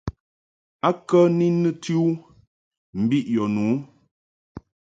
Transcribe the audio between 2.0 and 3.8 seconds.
u mbiʼ yɔ nu?